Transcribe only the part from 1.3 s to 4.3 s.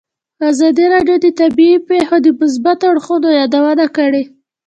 طبیعي پېښې د مثبتو اړخونو یادونه کړې.